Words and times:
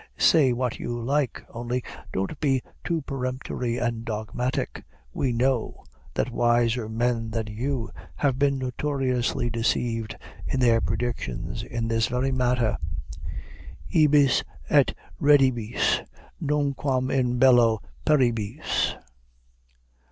Say 0.17 0.51
what 0.51 0.79
you 0.79 0.99
like, 0.99 1.43
only 1.53 1.83
don't 2.11 2.39
be 2.39 2.63
too 2.83 3.03
peremptory 3.03 3.77
and 3.77 4.03
dogmatic; 4.03 4.83
we 5.13 5.31
know 5.31 5.83
that 6.15 6.31
wiser 6.31 6.89
men 6.89 7.29
than 7.29 7.45
you 7.45 7.91
have 8.15 8.39
been 8.39 8.57
notoriously 8.57 9.51
deceived 9.51 10.15
in 10.47 10.59
their 10.59 10.81
predictions 10.81 11.61
in 11.61 11.87
this 11.87 12.07
very 12.07 12.31
matter. 12.31 12.77
_"Ibis 13.93 14.43
et 14.71 14.95
redibis 15.19 16.01
nunquam 16.41 17.11
in 17.11 17.37
bello 17.37 17.79
peribis." 18.03 18.95